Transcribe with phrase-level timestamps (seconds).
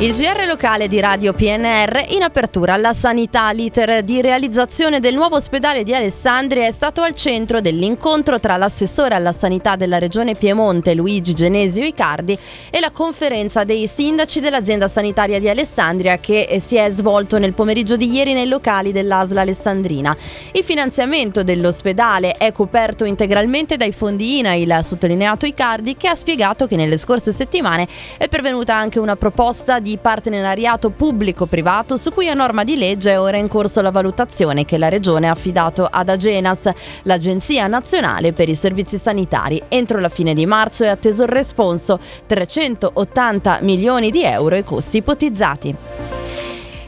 [0.00, 3.50] Il GR locale di Radio PNR in apertura alla sanità.
[3.50, 9.14] L'iter di realizzazione del nuovo ospedale di Alessandria è stato al centro dell'incontro tra l'assessore
[9.14, 12.38] alla sanità della regione Piemonte Luigi Genesio Icardi
[12.70, 17.98] e la conferenza dei sindaci dell'azienda sanitaria di Alessandria che si è svolto nel pomeriggio
[17.98, 20.16] di ieri nei locali dell'ASLA Alessandrina.
[20.52, 26.66] Il finanziamento dell'ospedale è coperto integralmente dai fondi INAIL, ha sottolineato Icardi, che ha spiegato
[26.66, 27.86] che nelle scorse settimane
[28.16, 33.10] è pervenuta anche una proposta di di partenariato pubblico-privato su cui a norma di legge
[33.10, 36.70] è ora in corso la valutazione che la Regione ha affidato ad Agenas,
[37.02, 39.60] l'Agenzia Nazionale per i Servizi Sanitari.
[39.66, 44.98] Entro la fine di marzo è atteso il responso 380 milioni di euro i costi
[44.98, 46.09] ipotizzati.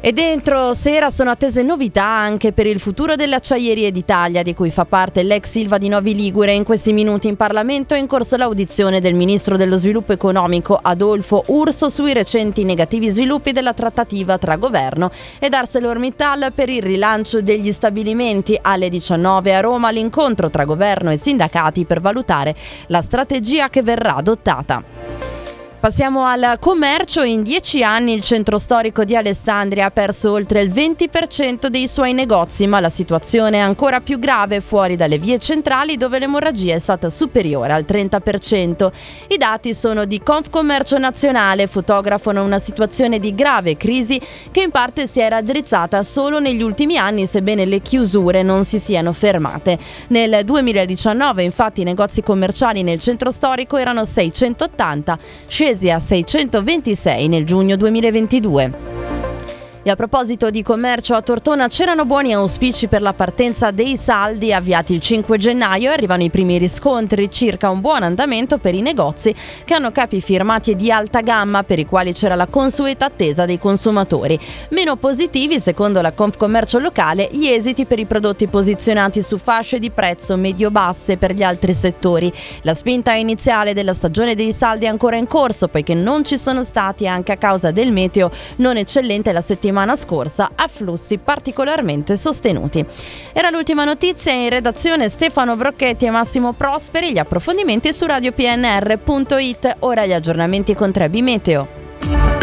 [0.00, 4.70] E dentro sera sono attese novità anche per il futuro delle acciaierie d'Italia, di cui
[4.70, 6.52] fa parte l'ex Silva di Novi Ligure.
[6.52, 11.42] In questi minuti in Parlamento è in corso l'audizione del ministro dello sviluppo economico Adolfo
[11.46, 17.72] Urso sui recenti negativi sviluppi della trattativa tra governo ed ArcelorMittal per il rilancio degli
[17.72, 18.56] stabilimenti.
[18.62, 22.54] Alle 19 a Roma l'incontro tra governo e sindacati per valutare
[22.86, 25.37] la strategia che verrà adottata.
[25.80, 27.22] Passiamo al commercio.
[27.22, 32.12] In dieci anni il centro storico di Alessandria ha perso oltre il 20% dei suoi
[32.14, 36.80] negozi, ma la situazione è ancora più grave fuori dalle vie centrali dove l'emorragia è
[36.80, 38.90] stata superiore al 30%.
[39.28, 45.06] I dati sono di Confcommercio Nazionale, fotografano una situazione di grave crisi che in parte
[45.06, 49.78] si era addrizzata solo negli ultimi anni, sebbene le chiusure non si siano fermate.
[50.08, 55.18] Nel 2019 infatti i negozi commerciali nel centro storico erano 680,
[55.68, 58.87] scesi a 626 nel giugno 2022.
[59.88, 64.52] E a proposito di commercio a Tortona c'erano buoni auspici per la partenza dei saldi
[64.52, 68.82] avviati il 5 gennaio e arrivano i primi riscontri, circa un buon andamento per i
[68.82, 73.46] negozi che hanno capi firmati di alta gamma per i quali c'era la consueta attesa
[73.46, 74.38] dei consumatori.
[74.72, 79.90] Meno positivi, secondo la Confcommercio locale, gli esiti per i prodotti posizionati su fasce di
[79.90, 82.30] prezzo medio-basse per gli altri settori.
[82.60, 86.62] La spinta iniziale della stagione dei saldi è ancora in corso poiché non ci sono
[86.62, 92.16] stati anche a causa del meteo non eccellente la settimana settimana scorsa a flussi particolarmente
[92.16, 92.84] sostenuti.
[93.32, 100.06] Era l'ultima notizia in redazione Stefano Brocchetti e Massimo Prosperi, gli approfondimenti su radiopnr.it, ora
[100.06, 102.37] gli aggiornamenti con Trebi Meteo.